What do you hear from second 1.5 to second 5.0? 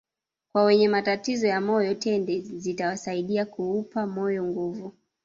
moyo tende zitawasaidia kuupa moyo nguvu